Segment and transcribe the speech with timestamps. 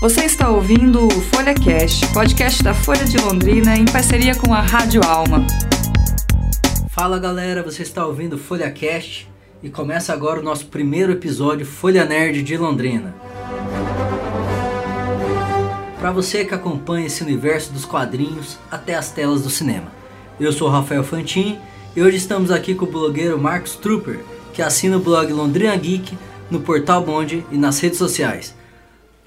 [0.00, 4.60] Você está ouvindo o Folha Cast, podcast da Folha de Londrina em parceria com a
[4.62, 5.46] Rádio Alma.
[6.88, 9.28] Fala galera, você está ouvindo o Folha Cast
[9.62, 13.14] e começa agora o nosso primeiro episódio Folha Nerd de Londrina.
[15.98, 19.92] Para você que acompanha esse universo dos quadrinhos até as telas do cinema.
[20.40, 21.58] Eu sou Rafael Fantin
[21.94, 24.20] e hoje estamos aqui com o blogueiro Marcos Trooper,
[24.54, 26.16] que assina o blog Londrina Geek
[26.50, 28.58] no Portal Bonde e nas redes sociais.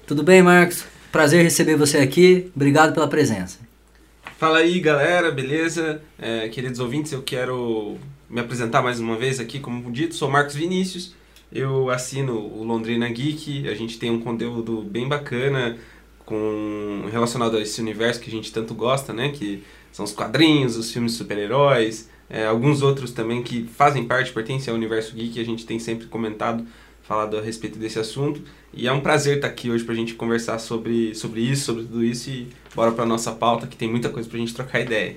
[0.06, 0.84] Tudo bem, Marcos?
[1.10, 2.50] Prazer receber você aqui.
[2.54, 3.58] Obrigado pela presença.
[4.36, 6.02] Fala aí, galera, beleza?
[6.18, 7.96] É, queridos ouvintes, eu quero
[8.28, 11.14] me apresentar mais uma vez aqui, como dito, sou Marcos Vinícius.
[11.50, 13.66] Eu assino o Londrina Geek.
[13.66, 15.78] A gente tem um conteúdo bem bacana
[16.26, 19.30] com relacionado a esse universo que a gente tanto gosta, né?
[19.30, 24.70] Que são os quadrinhos, os filmes super-heróis, é, alguns outros também que fazem parte, pertencem
[24.70, 25.40] ao universo geek.
[25.40, 26.66] A gente tem sempre comentado
[27.06, 28.42] falado a respeito desse assunto.
[28.72, 31.84] E é um prazer estar aqui hoje para a gente conversar sobre, sobre isso, sobre
[31.84, 34.80] tudo isso e bora para nossa pauta que tem muita coisa para a gente trocar
[34.80, 35.16] ideia.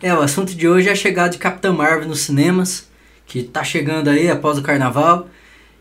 [0.00, 2.88] É, o assunto de hoje é a chegada de Capitã Marvel nos cinemas,
[3.26, 5.28] que está chegando aí após o carnaval.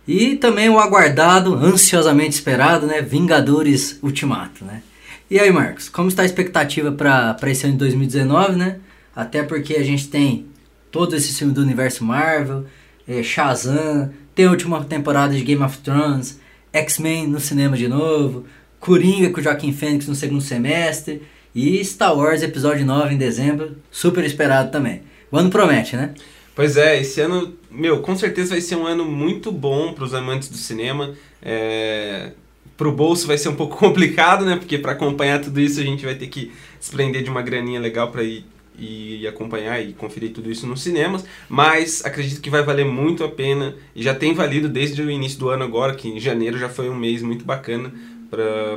[0.08, 4.84] E também o aguardado, ansiosamente esperado, né, Vingadores Ultimato, né?
[5.30, 8.80] E aí, Marcos, como está a expectativa para esse ano de 2019, né?
[9.16, 10.46] Até porque a gente tem
[10.92, 12.66] todos esses filmes do universo Marvel,
[13.08, 16.40] é, Shazam, tem a última temporada de Game of Thrones,
[16.72, 18.46] X-Men no cinema de novo,
[18.80, 21.22] Coringa com Joaquim Fênix no segundo semestre
[21.56, 25.04] e Star Wars Episódio 9 em dezembro, super esperado também.
[25.32, 26.14] O ano promete, né?
[26.56, 30.14] Pois é, esse ano, meu, com certeza vai ser um ano muito bom para os
[30.14, 31.14] amantes do cinema.
[31.42, 32.32] É...
[32.78, 34.56] Pro bolso vai ser um pouco complicado, né?
[34.56, 38.12] Porque para acompanhar tudo isso a gente vai ter que desprender de uma graninha legal
[38.12, 38.46] para ir
[38.78, 43.30] e acompanhar e conferir tudo isso nos cinemas, mas acredito que vai valer muito a
[43.30, 46.70] pena e já tem valido desde o início do ano agora, que em janeiro já
[46.70, 47.94] foi um mês muito bacana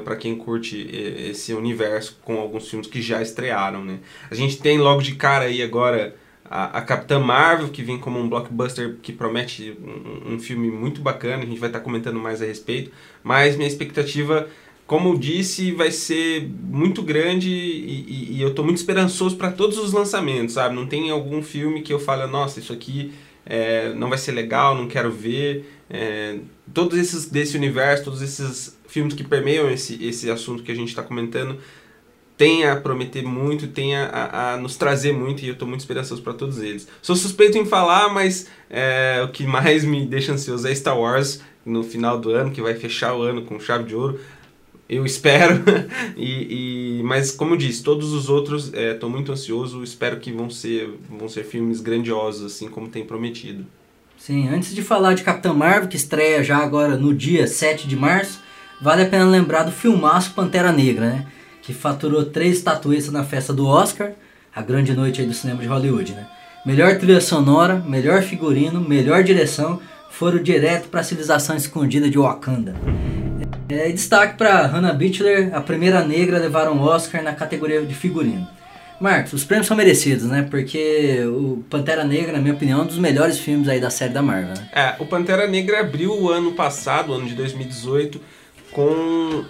[0.05, 0.86] para quem curte
[1.30, 4.00] esse universo com alguns filmes que já estrearam, né?
[4.30, 8.19] A gente tem logo de cara aí agora a, a Capitã Marvel, que vem como
[8.19, 12.19] um blockbuster que promete um, um filme muito bacana, a gente vai estar tá comentando
[12.19, 12.91] mais a respeito,
[13.22, 14.48] mas minha expectativa
[14.86, 19.50] como eu disse, vai ser muito grande e, e, e eu estou muito esperançoso para
[19.50, 20.74] todos os lançamentos, sabe?
[20.74, 23.12] Não tem algum filme que eu fale, nossa, isso aqui
[23.44, 25.82] é, não vai ser legal, não quero ver.
[25.91, 26.38] É,
[26.72, 30.88] todos esses desse universo, todos esses filmes que permeiam esse, esse assunto que a gente
[30.88, 31.58] está comentando,
[32.36, 35.80] tem a prometer muito, tem a, a, a, nos trazer muito e eu estou muito
[35.80, 36.86] esperançoso para todos eles.
[37.03, 41.41] Sou suspeito em falar, mas é, o que mais me deixa ansioso é Star Wars
[41.64, 44.20] no final do ano, que vai fechar o ano com chave de ouro
[44.88, 45.62] eu espero.
[46.16, 49.82] e, e, mas como eu disse, todos os outros estou é, muito ansioso.
[49.82, 53.66] Espero que vão ser, vão ser filmes grandiosos, assim como tem prometido.
[54.19, 57.97] Sim, antes de falar de Capitão Marvel, que estreia já agora no dia 7 de
[57.97, 58.41] março,
[58.80, 61.26] vale a pena lembrar do filmaço Pantera Negra, né?
[61.62, 64.12] Que faturou três estatuetas na festa do Oscar,
[64.54, 66.26] a grande noite do cinema de Hollywood, né?
[66.64, 69.80] Melhor trilha sonora, melhor figurino, melhor direção,
[70.10, 72.74] foram direto para a civilização escondida de Wakanda.
[73.69, 77.94] É, destaque para Hannah Beachler, a primeira negra a levar um Oscar na categoria de
[77.94, 78.47] figurino.
[79.00, 80.47] Marcos, os prêmios são merecidos, né?
[80.49, 84.12] Porque o Pantera Negra, na minha opinião, é um dos melhores filmes aí da série
[84.12, 84.69] da Marvel, né?
[84.72, 88.19] É, o Pantera Negra abriu o ano passado, o ano de 2018,
[88.72, 89.44] com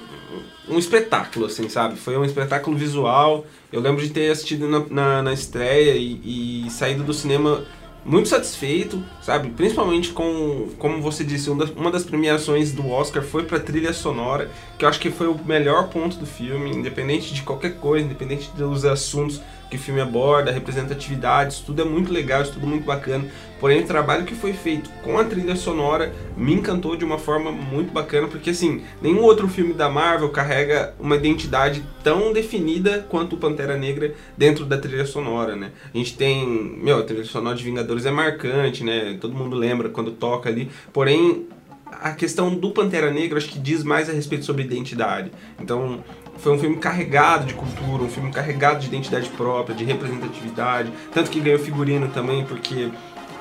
[0.69, 1.97] um espetáculo, assim, sabe?
[1.97, 3.47] Foi um espetáculo visual.
[3.73, 7.65] Eu lembro de ter assistido na, na, na estreia e, e saído do cinema
[8.07, 9.51] muito satisfeito, sabe?
[9.51, 14.85] Principalmente com, como você disse, uma das premiações do Oscar foi para trilha sonora, que
[14.85, 18.85] eu acho que foi o melhor ponto do filme, independente de qualquer coisa, independente dos
[18.85, 19.41] assuntos
[19.71, 23.25] que o filme aborda, representatividade, tudo é muito legal, isso tudo muito bacana.
[23.59, 27.51] Porém, o trabalho que foi feito com a trilha sonora me encantou de uma forma
[27.51, 33.35] muito bacana, porque assim, nenhum outro filme da Marvel carrega uma identidade tão definida quanto
[33.35, 35.73] o Pantera Negra dentro da trilha sonora, né?
[35.93, 39.17] A gente tem, meu, a trilha sonora de Vingadores é marcante, né?
[39.21, 40.71] Todo mundo lembra quando toca ali.
[40.93, 41.47] Porém,
[41.91, 45.31] a questão do Pantera Negra acho que diz mais a respeito sobre identidade.
[45.61, 46.05] Então,
[46.39, 51.31] foi um filme carregado de cultura, um filme carregado de identidade própria, de representatividade, tanto
[51.31, 52.91] que ganhou figurino também, porque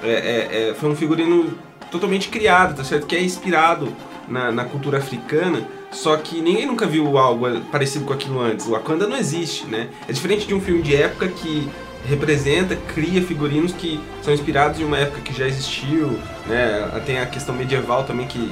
[0.03, 1.57] é, é, é, foi um figurino
[1.92, 3.06] totalmente criado, tá certo?
[3.07, 3.94] Que é inspirado
[4.27, 8.65] na, na, cultura africana, só que ninguém nunca viu algo parecido com aquilo antes.
[8.65, 9.89] O Wakanda não existe, né?
[10.07, 11.69] É diferente de um filme de época que
[12.07, 17.01] representa, cria figurinos que são inspirados em uma época que já existiu, né?
[17.06, 18.51] Tem a questão medieval também que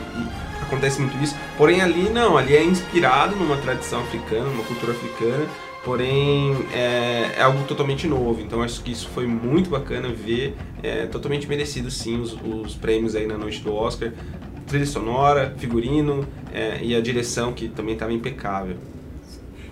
[0.74, 1.36] acontece muito isso.
[1.58, 5.46] Porém ali não, ali é inspirado numa tradição africana, numa cultura africana,
[5.84, 8.42] porém é, é, algo totalmente novo.
[8.42, 13.16] Então acho que isso foi muito bacana ver, é, totalmente merecido sim os, os, prêmios
[13.16, 14.12] aí na noite do Oscar.
[14.68, 18.78] trilha sonora, figurino é, e a direção que também estava impecável.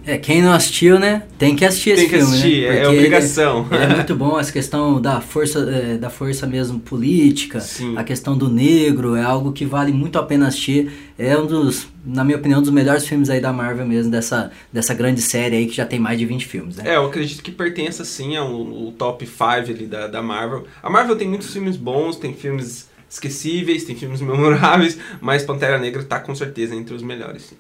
[0.05, 2.81] É, quem não assistiu, né, tem que assistir tem esse filme, assistir, né?
[2.81, 3.67] é obrigação.
[3.71, 7.95] Ele, ele, é muito bom, essa questão da força, é, da força mesmo política, Sim.
[7.97, 10.91] a questão do negro, é algo que vale muito a pena assistir.
[11.17, 14.51] É um dos, na minha opinião, um dos melhores filmes aí da Marvel mesmo, dessa,
[14.73, 16.83] dessa grande série aí que já tem mais de 20 filmes, né?
[16.87, 20.65] É, eu acredito que pertença sim ao, ao top 5 ali da, da Marvel.
[20.81, 26.03] A Marvel tem muitos filmes bons, tem filmes esquecíveis, tem filmes memoráveis, mas Pantera Negra
[26.03, 27.57] tá com certeza entre os melhores, sim.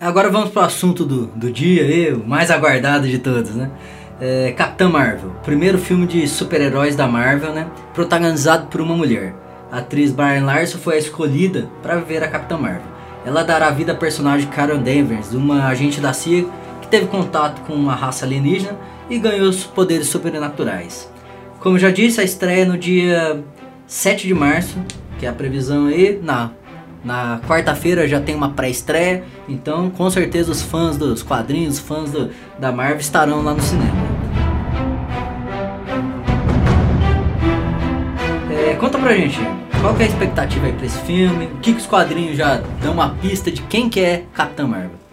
[0.00, 3.70] Agora vamos pro assunto do, do dia, o mais aguardado de todos, né?
[4.20, 7.68] É, Capitã Marvel, primeiro filme de super-heróis da Marvel, né?
[7.94, 9.34] Protagonizado por uma mulher.
[9.70, 12.92] A atriz Brian Larson foi a escolhida para viver a Capitã Marvel.
[13.24, 16.44] Ela dará vida à personagem Carol Danvers, uma agente da CIA
[16.82, 18.76] que teve contato com uma raça alienígena
[19.08, 21.08] e ganhou os poderes sobrenaturais.
[21.60, 23.42] Como já disse, a estreia é no dia
[23.86, 24.76] 7 de março,
[25.20, 26.50] que é a previsão aí, na
[27.04, 32.10] na quarta-feira já tem uma pré-estreia, então com certeza os fãs dos quadrinhos, os fãs
[32.10, 33.92] do, da Marvel estarão lá no cinema.
[38.50, 39.38] É, conta pra gente,
[39.80, 41.44] qual é a expectativa aí pra esse filme?
[41.46, 45.03] O que, que os quadrinhos já dão uma pista de quem que é Capitã Marvel?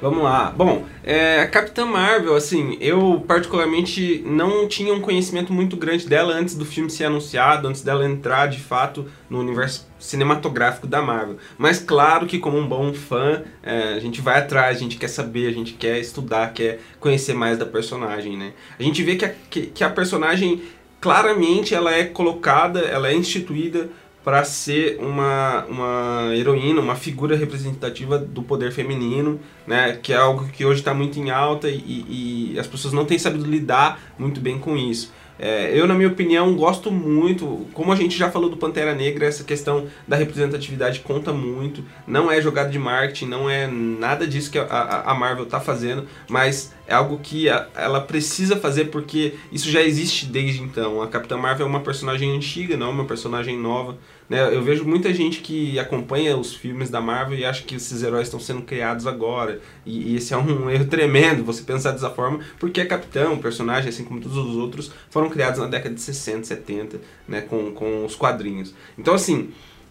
[0.00, 0.54] Vamos lá.
[0.56, 6.34] Bom, é, a Capitã Marvel, assim, eu particularmente não tinha um conhecimento muito grande dela
[6.34, 11.38] antes do filme ser anunciado, antes dela entrar de fato no universo cinematográfico da Marvel.
[11.56, 15.08] Mas claro que como um bom fã, é, a gente vai atrás, a gente quer
[15.08, 18.52] saber, a gente quer estudar, quer conhecer mais da personagem, né?
[18.78, 20.62] A gente vê que a, que, que a personagem
[21.00, 23.90] claramente ela é colocada, ela é instituída
[24.24, 29.98] para ser uma, uma heroína, uma figura representativa do poder feminino, né?
[30.02, 33.18] Que é algo que hoje está muito em alta e, e, as pessoas não têm
[33.18, 35.12] sabido lidar muito bem com isso.
[35.38, 39.24] É, eu, na minha opinião, gosto muito, como a gente já falou do Pantera Negra,
[39.24, 41.84] essa questão da representatividade conta muito.
[42.06, 45.60] Não é jogada de marketing, não é nada disso que a, a, a Marvel está
[45.60, 51.02] fazendo, mas é algo que a, ela precisa fazer porque isso já existe desde então.
[51.02, 53.98] A Capitã Marvel é uma personagem antiga, não é uma personagem nova.
[54.26, 54.54] Né?
[54.54, 58.28] Eu vejo muita gente que acompanha os filmes da Marvel e acha que esses heróis
[58.28, 59.60] estão sendo criados agora.
[59.84, 63.38] E, e esse é um erro tremendo você pensar dessa forma, porque a Capitã, um
[63.38, 67.42] personagem, assim como todos os outros, foram criados na década de 60, 70, né?
[67.42, 68.74] com, com os quadrinhos.
[68.96, 69.50] Então, assim,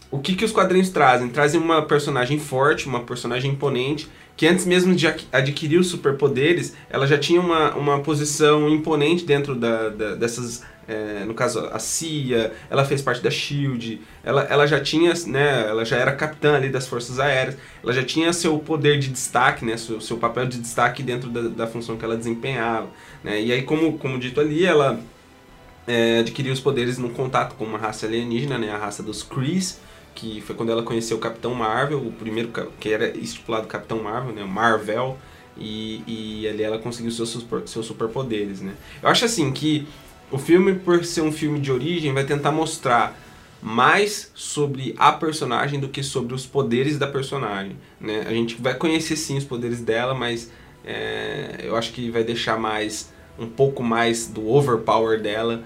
[0.10, 1.30] o que, que os quadrinhos trazem?
[1.30, 4.08] Trazem uma personagem forte, uma personagem imponente,
[4.38, 9.56] que antes mesmo de adquirir os superpoderes, ela já tinha uma, uma posição imponente dentro
[9.56, 14.66] da, da dessas é, no caso a CIA, ela fez parte da Shield, ela, ela
[14.66, 18.58] já tinha, né, ela já era capitã ali das forças aéreas, ela já tinha seu
[18.58, 22.16] poder de destaque, né, seu, seu papel de destaque dentro da, da função que ela
[22.16, 22.88] desempenhava,
[23.22, 24.98] né, e aí como, como dito ali, ela
[25.86, 29.82] é, adquiriu os poderes no contato com uma raça alienígena, né, a raça dos Krees,
[30.18, 34.34] que foi quando ela conheceu o Capitão Marvel, o primeiro que era estipulado Capitão Marvel,
[34.34, 35.16] né, Marvel,
[35.56, 38.74] e, e ali ela conseguiu seus, super, seus superpoderes, né.
[39.02, 39.88] Eu acho assim que
[40.32, 43.16] o filme, por ser um filme de origem, vai tentar mostrar
[43.62, 47.76] mais sobre a personagem do que sobre os poderes da personagem.
[48.02, 48.26] Né?
[48.28, 50.52] A gente vai conhecer sim os poderes dela, mas
[50.84, 55.64] é, eu acho que vai deixar mais um pouco mais do overpower dela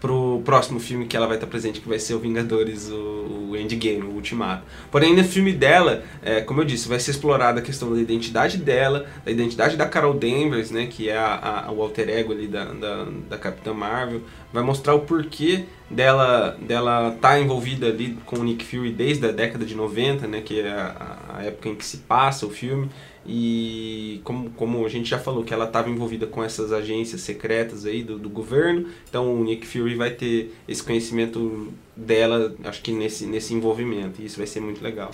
[0.00, 3.56] pro próximo filme que ela vai estar presente, que vai ser o Vingadores, o, o
[3.56, 4.64] Endgame, o Ultimato.
[4.90, 8.56] Porém, no filme dela, é, como eu disse, vai ser explorada a questão da identidade
[8.56, 12.48] dela, da identidade da Carol Danvers, né, que é a, a, o alter ego ali
[12.48, 14.22] da, da, da Capitã Marvel.
[14.52, 19.32] Vai mostrar o porquê dela dela tá envolvida ali com o Nick Fury desde a
[19.32, 22.88] década de 90, né, que é a, a época em que se passa o filme.
[23.26, 27.84] E como, como a gente já falou, que ela estava envolvida com essas agências secretas
[27.84, 32.92] aí do, do governo, então o Nick Fury vai ter esse conhecimento dela, acho que
[32.92, 35.10] nesse, nesse envolvimento, e isso vai ser muito legal.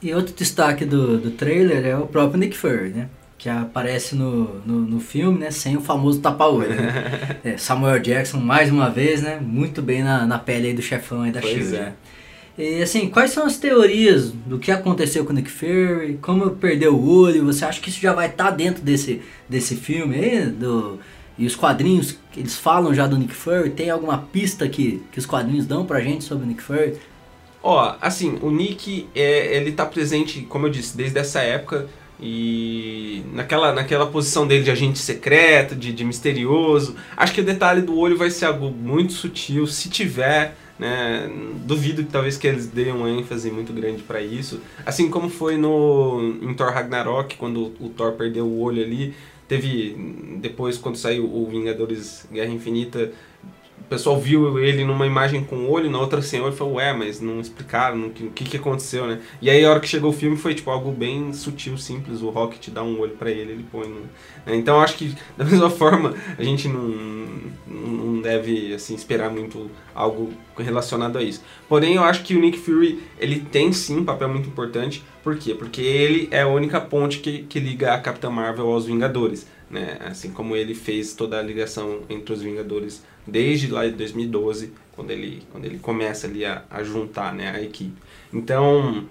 [0.00, 3.08] E outro destaque do, do trailer é o próprio Nick Fury, né?
[3.36, 5.50] Que aparece no, no, no filme, né?
[5.50, 6.70] Sem o famoso tapa-olho.
[6.70, 7.36] Né?
[7.44, 9.40] é, Samuel Jackson, mais uma vez, né?
[9.40, 11.76] Muito bem na, na pele aí do chefão aí da pois SHIELD.
[11.76, 11.80] é.
[11.80, 11.94] Né?
[12.58, 16.18] E assim, quais são as teorias do que aconteceu com o Nick Fury?
[16.20, 17.46] Como perdeu o olho?
[17.46, 20.46] Você acha que isso já vai estar tá dentro desse, desse filme aí?
[20.46, 20.98] Do,
[21.38, 23.70] e os quadrinhos, eles falam já do Nick Fury?
[23.70, 26.94] Tem alguma pista que, que os quadrinhos dão pra gente sobre o Nick Fury?
[27.62, 31.86] Ó, assim, o Nick, é, ele tá presente, como eu disse, desde essa época
[32.20, 36.96] e naquela, naquela posição dele de agente secreto, de, de misterioso.
[37.16, 41.30] Acho que o detalhe do olho vai ser algo muito sutil, se tiver né?
[41.64, 44.60] Duvido que talvez que eles deem uma ênfase muito grande para isso.
[44.86, 49.14] Assim como foi no em Thor Ragnarok, quando o Thor perdeu o olho ali,
[49.48, 49.96] teve
[50.40, 53.12] depois quando saiu o Vingadores Guerra Infinita,
[53.88, 57.40] pessoal viu ele numa imagem com olho, na outra sem olho, falou, ué, mas não
[57.40, 59.20] explicaram o que, que, que aconteceu, né?
[59.40, 62.30] E aí a hora que chegou o filme foi tipo algo bem sutil, simples, o
[62.30, 64.00] Rocket dá um olho para ele, ele põe no...
[64.46, 64.56] Né?
[64.56, 66.94] Então acho que da mesma forma a gente não,
[67.66, 71.42] não deve assim, esperar muito algo relacionado a isso.
[71.68, 75.36] Porém eu acho que o Nick Fury ele tem sim um papel muito importante, por
[75.36, 75.54] quê?
[75.54, 79.46] Porque ele é a única ponte que, que liga a Capitã Marvel aos Vingadores.
[79.70, 79.98] Né?
[80.00, 85.10] Assim como ele fez toda a ligação entre os Vingadores desde lá de 2012, quando
[85.10, 87.94] ele, quando ele começa ali a, a juntar né, a equipe.
[88.32, 89.04] Então,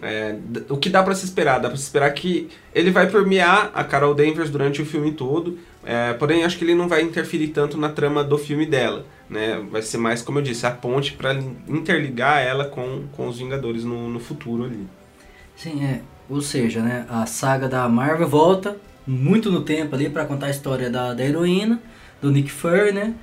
[0.00, 0.36] é,
[0.68, 1.58] o que dá para se esperar?
[1.58, 5.58] Dá para se esperar que ele vai permear a Carol Danvers durante o filme todo,
[5.84, 9.04] é, porém acho que ele não vai interferir tanto na trama do filme dela.
[9.28, 9.62] Né?
[9.70, 11.34] Vai ser mais, como eu disse, a ponte para
[11.68, 14.86] interligar ela com, com os Vingadores no, no futuro ali.
[15.56, 16.00] Sim, é.
[16.28, 20.50] Ou seja, né, a saga da Marvel volta muito no tempo ali para contar a
[20.50, 21.80] história da, da heroína,
[22.20, 23.14] do Nick Fury, né?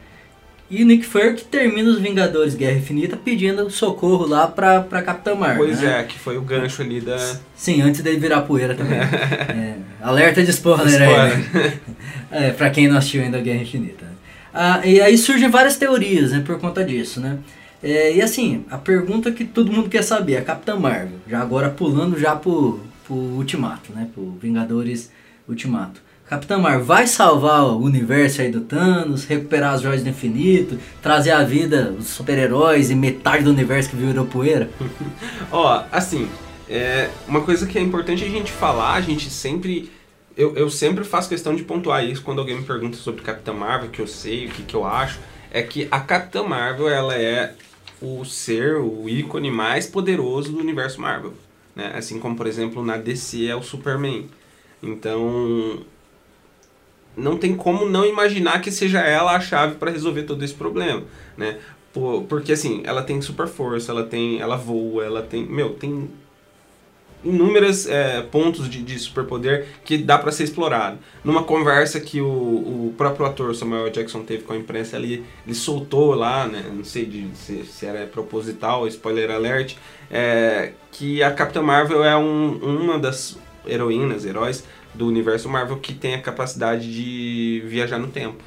[0.70, 5.02] E o Nick Fury que termina os Vingadores Guerra Infinita pedindo socorro lá pra, pra
[5.02, 5.66] Capitã Marvel.
[5.66, 6.00] Pois né?
[6.00, 7.18] é, que foi o gancho ali da.
[7.54, 8.98] Sim, antes dele virar poeira também.
[9.02, 11.38] é, alerta de spoiler, aí.
[11.38, 11.80] Né?
[12.32, 14.06] é, pra quem não assistiu ainda a Guerra Infinita.
[14.54, 17.38] Ah, e aí surgem várias teorias, né, por conta disso, né?
[17.84, 21.70] É, e assim, a pergunta que todo mundo quer saber, a Capitã Marvel, já agora
[21.70, 24.08] pulando já pro, pro Ultimato, né?
[24.14, 25.12] Pro Vingadores
[25.52, 26.02] Ultimato.
[26.32, 31.32] Capitã Marvel vai salvar o universo aí do Thanos, recuperar as joias do infinito, trazer
[31.32, 34.70] à vida os super-heróis e metade do universo que virou poeira?
[35.52, 36.30] Ó, assim,
[36.70, 39.92] é, uma coisa que é importante a gente falar, a gente sempre.
[40.38, 43.90] Eu, eu sempre faço questão de pontuar isso quando alguém me pergunta sobre Capitã Marvel,
[43.90, 45.20] que eu sei, o que, que eu acho.
[45.52, 47.56] É que a Capitã Marvel, ela é
[48.02, 51.34] o ser, o ícone mais poderoso do universo Marvel.
[51.76, 51.92] Né?
[51.94, 54.30] Assim como, por exemplo, na DC é o Superman.
[54.82, 55.80] Então,
[57.16, 61.04] não tem como não imaginar que seja ela a chave para resolver todo esse problema,
[61.38, 61.60] né?
[61.94, 66.10] Por, porque assim, ela tem super força, ela tem, ela voa, ela tem, meu, tem
[67.24, 70.98] inúmeros é, pontos de, de superpoder que dá para ser explorado.
[71.24, 75.56] Numa conversa que o, o próprio ator Samuel Jackson teve com a imprensa, ele, ele
[75.56, 79.76] soltou lá, né, não sei de, se, se era proposital, spoiler alert,
[80.10, 84.64] é, que a Capitã Marvel é um, uma das heroínas, heróis
[84.94, 88.44] do universo Marvel que tem a capacidade de viajar no tempo.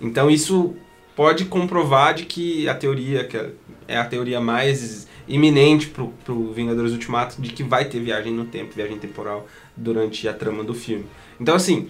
[0.00, 0.76] Então isso
[1.16, 3.36] pode comprovar de que a teoria, que
[3.88, 8.44] é a teoria mais iminente pro, pro Vingadores Ultimato, de que vai ter viagem no
[8.44, 11.06] tempo, viagem temporal durante a trama do filme.
[11.40, 11.88] Então assim,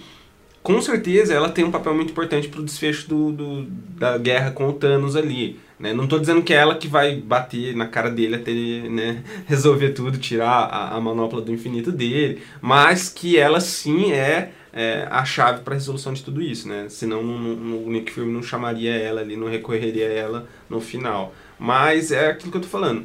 [0.63, 3.63] com certeza ela tem um papel muito importante pro desfecho do, do
[3.99, 5.61] da guerra com o Thanos ali.
[5.79, 5.93] Né?
[5.93, 9.23] Não estou dizendo que é ela que vai bater na cara dele até ele né,
[9.47, 15.07] resolver tudo, tirar a, a, manopla do infinito dele, mas que ela sim é, é
[15.11, 16.87] a chave para a resolução de tudo isso, né?
[16.89, 20.81] Senão não, não, o Nick Fury não chamaria ela ali, não recorreria a ela no
[20.81, 21.33] final.
[21.59, 23.05] Mas é aquilo que eu tô falando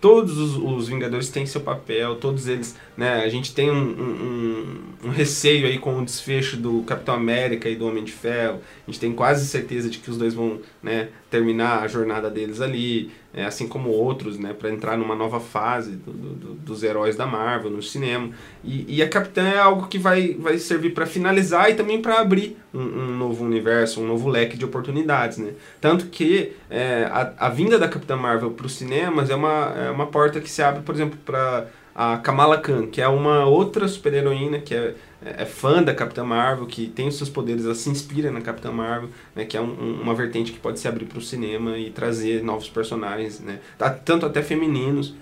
[0.00, 5.06] todos os, os, Vingadores têm seu papel, todos eles, né, a gente tem um, um,
[5.06, 8.90] um, receio aí com o desfecho do Capitão América e do Homem de Ferro, a
[8.90, 13.10] gente tem quase certeza de que os dois vão, né, terminar a jornada deles ali,
[13.32, 17.24] é, assim como outros, né, para entrar numa nova fase do, do, dos heróis da
[17.24, 18.32] Marvel no cinema.
[18.62, 22.20] E, e, a Capitã é algo que vai, vai servir para finalizar e também para
[22.20, 25.52] abrir um, um, novo universo, um novo leque de oportunidades, né?
[25.80, 29.90] Tanto que é, a, a vinda da Capitã Marvel para os cinemas é uma, é
[29.90, 33.86] uma porta que se abre, por exemplo, para a Kamala Khan, que é uma outra
[33.88, 37.90] super-heroína que é é, fã da Capitã Marvel, que tem os seus poderes, ela se
[37.90, 41.18] inspira na Capitã Marvel, né, que é um, uma vertente que pode se abrir para
[41.18, 43.60] o cinema e trazer novos personagens, né,
[44.04, 45.14] tanto até femininos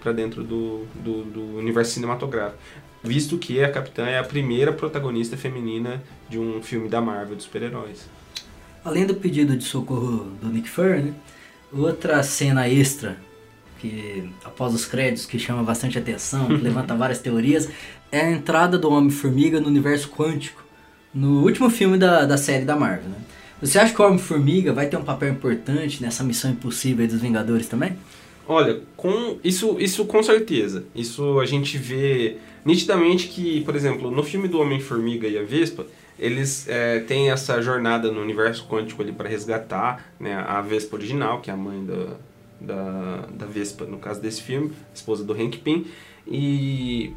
[0.00, 2.58] para dentro do, do, do, universo cinematográfico.
[3.02, 7.44] Visto que a Capitã é a primeira protagonista feminina de um filme da Marvel de
[7.44, 8.08] super-heróis.
[8.84, 11.14] Além do pedido de socorro do Nick Fury, né,
[11.72, 13.16] outra cena extra
[13.80, 17.68] que após os créditos que chama bastante atenção, que levanta várias teorias,
[18.10, 20.62] é a entrada do Homem-Formiga no universo quântico,
[21.14, 23.10] no último filme da, da série da Marvel.
[23.10, 23.18] Né?
[23.60, 27.66] Você acha que o Homem-Formiga vai ter um papel importante nessa missão impossível dos Vingadores
[27.66, 27.96] também?
[28.46, 30.84] Olha, com isso, isso com certeza.
[30.94, 35.86] Isso a gente vê nitidamente que, por exemplo, no filme do Homem-Formiga e a Vespa,
[36.18, 41.40] eles é, têm essa jornada no universo quântico ali para resgatar né, a Vespa original,
[41.40, 42.16] que é a mãe da,
[42.60, 45.86] da, da Vespa, no caso desse filme, esposa do Hank Pym.
[46.26, 47.14] E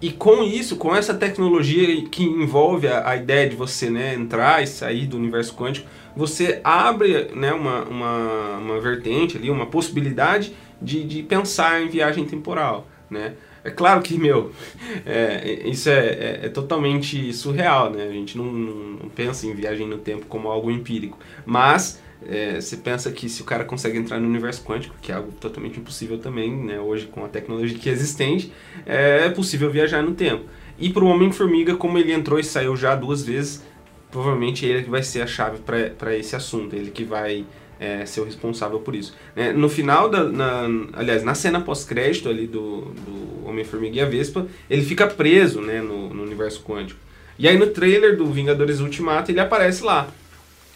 [0.00, 4.62] e com isso, com essa tecnologia que envolve a, a, ideia de você né, entrar
[4.62, 10.52] e sair do universo quântico, você abre né, uma, uma, uma vertente ali, uma possibilidade
[10.80, 12.86] de, de pensar em viagem temporal.
[13.10, 13.34] Né?
[13.64, 14.52] É claro que, meu,
[15.04, 18.04] é, isso é, é, é, totalmente surreal, né?
[18.04, 21.18] A gente não, não, pensa em viagem no tempo como algo empírico.
[21.44, 25.14] Mas é, você pensa que se o cara consegue entrar no universo quântico, que é
[25.14, 26.80] algo totalmente impossível também, né?
[26.80, 28.52] Hoje, com a tecnologia que é existente,
[28.84, 30.44] é possível viajar no tempo.
[30.78, 33.62] E para o Homem-Formiga, como ele entrou e saiu já duas vezes,
[34.10, 35.58] provavelmente ele que vai ser a chave
[35.96, 36.74] para esse assunto.
[36.74, 37.44] Ele que vai
[37.80, 39.14] é, ser o responsável por isso.
[39.34, 44.06] É, no final, da, na, aliás, na cena pós-crédito ali do, do Homem-Formiga e a
[44.06, 47.00] Vespa, ele fica preso né, no, no, universo quântico.
[47.38, 50.08] E aí no trailer do Vingadores Ultimato ele aparece lá.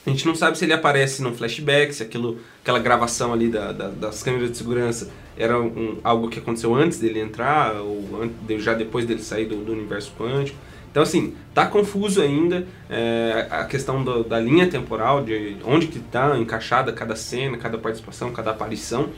[0.04, 3.70] A gente não sabe se ele aparece num flashback, se aquilo, aquela gravação ali da,
[3.70, 8.62] da, das câmeras de segurança era um, algo que aconteceu antes dele entrar, ou antes,
[8.62, 10.58] já depois dele sair do, do universo quântico.
[10.90, 15.98] Então, assim, tá confuso ainda é, a questão do, da linha temporal, de onde que
[15.98, 19.08] tá encaixada cada cena, cada participação, cada aparição.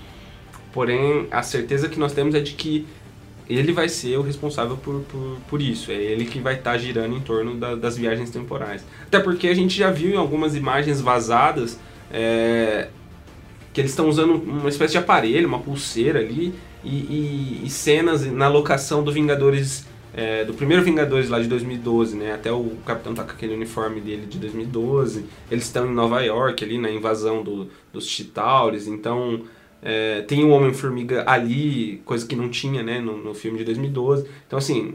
[0.72, 2.86] Porém, a certeza que nós temos é de que
[3.48, 5.90] ele vai ser o responsável por, por, por isso.
[5.90, 8.84] É ele que vai estar tá girando em torno da, das viagens temporais.
[9.02, 11.78] Até porque a gente já viu em algumas imagens vazadas
[12.10, 12.88] é,
[13.72, 18.24] que eles estão usando uma espécie de aparelho, uma pulseira ali, e, e, e cenas
[18.30, 19.86] na locação do Vingadores
[20.16, 22.34] é, do primeiro Vingadores lá de 2012, né?
[22.34, 25.24] Até o Capitão tá com aquele uniforme dele de 2012.
[25.50, 29.42] Eles estão em Nova York ali na invasão do, dos Chitauris, então
[29.84, 33.00] é, tem o Homem-Formiga ali, coisa que não tinha, né?
[33.00, 34.26] No, no filme de 2012.
[34.46, 34.94] Então assim,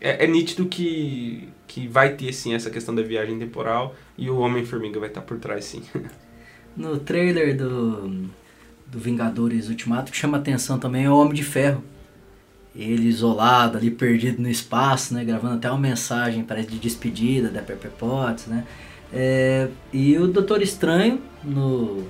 [0.00, 4.38] é, é, nítido que, que vai ter sim essa questão da viagem temporal e o
[4.38, 5.82] Homem-Formiga vai estar por trás sim.
[6.76, 8.28] No trailer do,
[8.86, 11.82] do Vingadores Ultimato, que chama atenção também é o Homem de Ferro
[12.76, 15.24] ele isolado ali, perdido no espaço, né?
[15.24, 18.64] Gravando até uma mensagem, parece de despedida da Pepper Potts, né?
[19.12, 22.06] É, e o Doutor Estranho, no,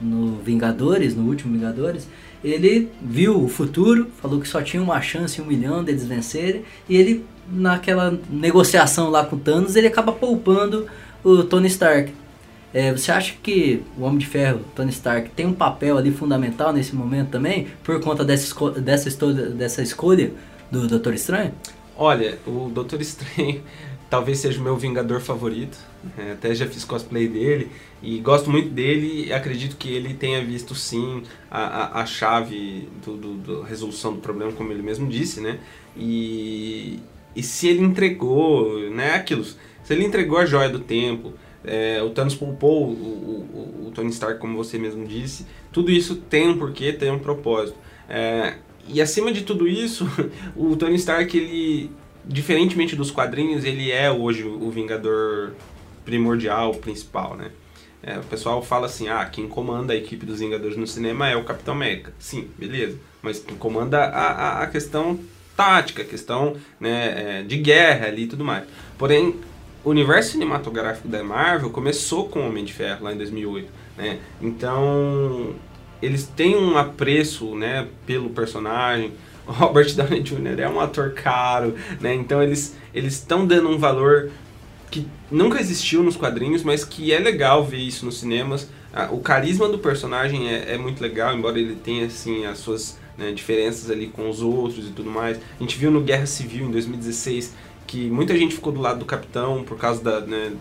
[0.00, 2.08] no, Vingadores, no último Vingadores,
[2.42, 6.96] ele viu o futuro, falou que só tinha uma chance, um milhão deles vencerem, e
[6.96, 10.86] ele, naquela negociação lá com o Thanos, ele acaba poupando
[11.22, 12.12] o Tony Stark.
[12.72, 16.72] É, você acha que o Homem de Ferro, Tony Stark, tem um papel ali fundamental
[16.72, 19.10] nesse momento também, por conta dessa, esco dessa,
[19.50, 20.32] dessa escolha
[20.70, 21.52] do Doutor Estranho?
[21.96, 23.62] Olha, o Doutor Estranho
[24.10, 25.78] talvez seja o meu Vingador favorito.
[26.18, 27.70] É, até já fiz cosplay dele
[28.02, 32.88] e gosto muito dele e acredito que ele tenha visto sim a, a, a chave
[33.04, 35.58] do, resolução do problema, como ele mesmo disse, né?
[35.96, 37.00] E,
[37.34, 39.14] e se ele entregou, né?
[39.14, 39.44] Aquilo.
[39.44, 41.32] Se ele entregou a joia do tempo,
[41.64, 45.46] é, o Thanos poupou o, o, o, Tony Stark, como você mesmo disse.
[45.72, 47.78] Tudo isso tem um porquê, tem um propósito.
[48.08, 48.54] É,
[48.86, 50.06] e acima de tudo isso,
[50.54, 51.90] o Tony Stark, ele,
[52.24, 55.52] diferentemente dos quadrinhos, ele é hoje o Vingador
[56.04, 57.50] primordial, principal, né?
[58.02, 61.36] É, o pessoal fala assim, ah, quem comanda a equipe dos Vingadores no cinema é
[61.36, 62.12] o Capitão América.
[62.18, 62.98] Sim, beleza.
[63.22, 65.18] Mas quem comanda a, a, a questão
[65.56, 68.64] tática, a questão né, é, de guerra ali e tudo mais.
[68.98, 69.36] Porém,
[69.82, 74.18] o universo cinematográfico da Marvel começou com o Homem de Ferro lá em 2008, né?
[74.40, 75.54] Então,
[76.02, 79.12] eles têm um apreço, né, pelo personagem.
[79.46, 80.60] Robert Downey Jr.
[80.60, 82.14] é um ator caro, né?
[82.14, 84.30] Então eles eles estão dando um valor
[84.90, 88.68] que nunca existiu nos quadrinhos, mas que é legal ver isso nos cinemas.
[89.10, 93.32] o carisma do personagem é, é, muito legal, embora ele tenha assim as suas né,
[93.32, 95.38] diferenças ali com os outros e tudo mais.
[95.58, 97.54] A gente viu no Guerra Civil em 2016
[97.86, 100.52] que muita gente ficou do lado do capitão por causa da, né,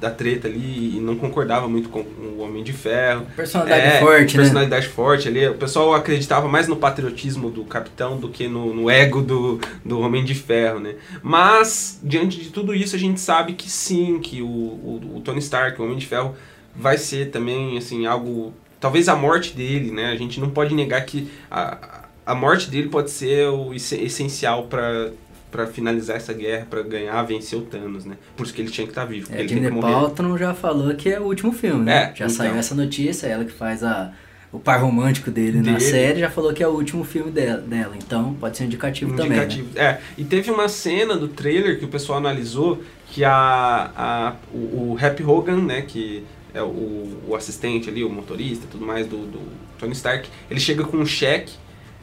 [0.00, 3.26] da treta ali e não concordava muito com o Homem de Ferro.
[3.36, 4.42] Personalidade é, forte, né?
[4.42, 4.92] Personalidade né?
[4.92, 5.46] forte ali.
[5.46, 10.00] O pessoal acreditava mais no patriotismo do capitão do que no, no, ego do, do
[10.00, 10.94] Homem de Ferro, né?
[11.22, 15.38] Mas, diante de tudo isso, a gente sabe que sim, que o, o, o Tony
[15.38, 16.34] Stark, o Homem de Ferro,
[16.74, 18.54] vai ser também, assim, algo...
[18.80, 20.10] Talvez a morte dele, né?
[20.10, 25.10] A gente não pode negar que a, a morte dele pode ser o essencial para
[25.50, 28.16] para finalizar essa guerra, para ganhar, vencer o Thanos, né?
[28.36, 29.28] Por isso que ele tinha que estar tá vivo.
[29.32, 32.12] É, Jimmy Paltrow já falou que é o último filme, né?
[32.12, 32.28] É, já então.
[32.30, 34.12] saiu essa notícia, ela que faz a,
[34.52, 37.60] o par romântico dele, dele, na série, já falou que é o último filme dela,
[37.60, 39.84] dela então pode ser indicativo, indicativo também.
[39.84, 39.98] Né?
[39.98, 44.92] É, e teve uma cena do trailer que o pessoal analisou que a, a, o,
[44.92, 49.18] o Happy Hogan, né, que é o, o assistente ali, o motorista tudo mais do,
[49.18, 49.40] do
[49.78, 51.54] Tony Stark, ele chega com um cheque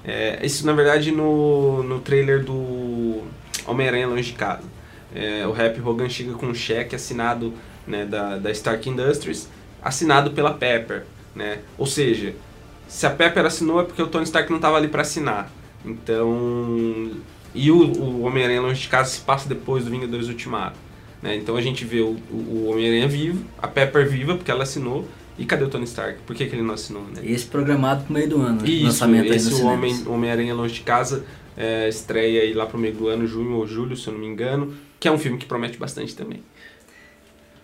[0.08, 3.24] é, isso, na verdade, no, no trailer do
[3.68, 4.64] Homem-Aranha Longe de Casa.
[5.14, 7.54] É, o Rap Hogan chega com um cheque assinado
[7.86, 9.50] né, da, da Stark Industries,
[9.82, 11.04] assinado pela Pepper.
[11.36, 11.60] Né?
[11.78, 12.34] Ou seja,
[12.88, 15.52] se a Pepper assinou é porque o Tony Stark não estava ali para assinar.
[15.86, 17.12] Então.
[17.54, 20.78] E o, o Homem-Aranha Longe de Casa se passa depois do Vingadores Ultimato.
[21.22, 21.36] Né?
[21.36, 25.46] Então a gente vê o, o Homem-Aranha vivo, a Pepper viva, porque ela assinou, e
[25.46, 26.20] cadê o Tony Stark?
[26.26, 27.22] Por que, que ele não assinou, né?
[27.24, 31.24] Esse programado pro meio do ano, Isso, lançamento esse aí Homem, Homem-Aranha Longe de Casa
[31.58, 34.28] é, estreia aí lá pro meio do ano, junho ou julho, se eu não me
[34.28, 36.42] engano, que é um filme que promete bastante também.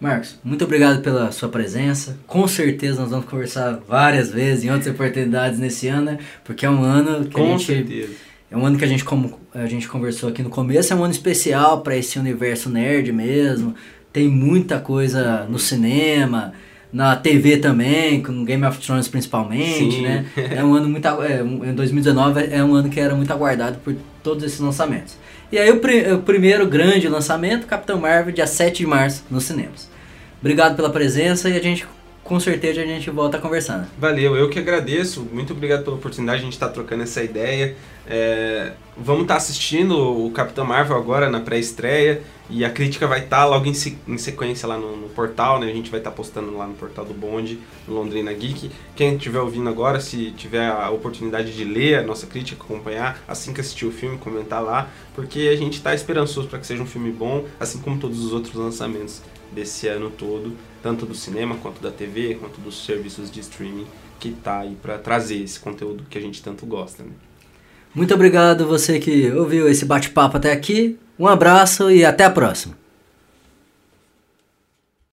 [0.01, 2.19] Marcos, muito obrigado pela sua presença.
[2.27, 6.19] Com certeza nós vamos conversar várias vezes em outras oportunidades nesse ano, né?
[6.43, 8.13] Porque é um ano que Com a gente certeza.
[8.51, 11.03] é um ano que a gente como a gente conversou aqui no começo, é um
[11.03, 13.75] ano especial para esse universo nerd mesmo.
[14.12, 16.53] Tem muita coisa no cinema,
[16.93, 20.01] na TV também, com Game of Thrones principalmente, Sim.
[20.03, 20.25] né?
[20.38, 23.79] É um ano muito é, um- em 2019 é um ano que era muito aguardado
[23.79, 25.17] por todos esses lançamentos.
[25.51, 29.43] E aí o, pri- o primeiro grande lançamento, Capitão Marvel, dia 7 de março nos
[29.43, 29.89] cinemas.
[30.39, 31.86] Obrigado pela presença e a gente
[32.23, 33.38] com certeza a gente volta
[33.79, 33.88] né?
[33.99, 35.27] Valeu, eu que agradeço.
[35.34, 37.75] Muito obrigado pela oportunidade de a gente estar trocando essa ideia.
[38.08, 43.45] É, vamos estar assistindo o Capitão Marvel agora na pré-estreia e a crítica vai estar
[43.45, 45.67] logo em, se- em sequência lá no, no portal, né?
[45.69, 48.69] A gente vai estar postando lá no portal do Bonde, no Londrina Geek.
[48.95, 53.53] Quem estiver ouvindo agora, se tiver a oportunidade de ler a nossa crítica, acompanhar, assim
[53.53, 56.88] que assistir o filme, comentar lá, porque a gente está esperançoso para que seja um
[56.88, 61.82] filme bom, assim como todos os outros lançamentos desse ano todo, tanto do cinema quanto
[61.82, 63.88] da TV, quanto dos serviços de streaming
[64.19, 67.12] que tá aí para trazer esse conteúdo que a gente tanto gosta, né?
[67.93, 70.97] Muito obrigado você que ouviu esse bate-papo até aqui.
[71.19, 72.83] Um abraço e até a próxima.